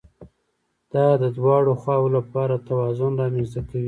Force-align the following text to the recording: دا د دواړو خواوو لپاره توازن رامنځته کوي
دا 0.93 1.07
د 1.21 1.23
دواړو 1.37 1.71
خواوو 1.81 2.13
لپاره 2.17 2.63
توازن 2.69 3.11
رامنځته 3.21 3.61
کوي 3.67 3.79